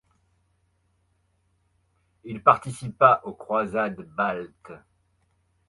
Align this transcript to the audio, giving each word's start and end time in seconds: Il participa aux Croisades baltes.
Il 2.23 2.41
participa 2.41 3.21
aux 3.23 3.33
Croisades 3.35 4.01
baltes. 4.15 4.71